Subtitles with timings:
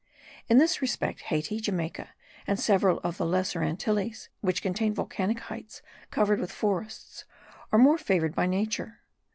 [0.49, 2.09] In this respect, Hayti, Jamaica,
[2.47, 7.25] and several of the Lesser Antilles, which contain volcanic heights covered with forests,
[7.71, 9.01] are more favoured by nature.